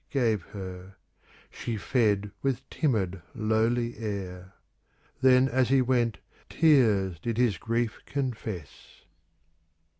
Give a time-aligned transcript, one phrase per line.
[0.09, 0.95] Gave her;
[1.51, 4.53] she fed with timid, lowly air.
[5.21, 6.17] Then as he went,
[6.49, 9.03] tears did his grief confess.